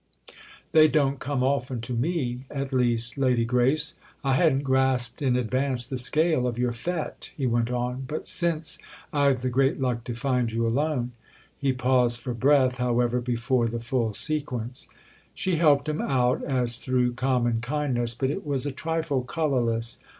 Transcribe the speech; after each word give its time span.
"They 0.71 0.87
don't 0.87 1.19
come 1.19 1.43
often 1.43 1.79
to 1.81 1.93
me 1.93 2.45
at 2.49 2.73
least, 2.73 3.19
Lady 3.19 3.45
Grace! 3.45 3.99
I 4.23 4.33
hadn't 4.33 4.63
grasped 4.63 5.21
in 5.21 5.35
advance 5.35 5.85
the 5.85 5.95
scale 5.95 6.47
of 6.47 6.57
your 6.57 6.71
fête," 6.71 7.25
he 7.37 7.45
went 7.45 7.69
on; 7.69 8.05
"but 8.07 8.25
since 8.25 8.79
I've 9.13 9.43
the 9.43 9.51
great 9.51 9.79
luck 9.79 10.03
to 10.05 10.15
find 10.15 10.51
you 10.51 10.65
alone—!" 10.65 11.11
He 11.55 11.71
paused 11.71 12.19
for 12.19 12.33
breath, 12.33 12.77
however, 12.79 13.21
before 13.21 13.67
the 13.67 13.79
full 13.79 14.15
sequence. 14.15 14.87
She 15.35 15.57
helped 15.57 15.87
him 15.87 16.01
out 16.01 16.43
as 16.43 16.79
through 16.79 17.13
common 17.13 17.61
kindness, 17.61 18.15
but 18.15 18.31
it 18.31 18.43
was 18.43 18.65
a 18.65 18.71
trifle 18.71 19.21
colourless. 19.23 19.99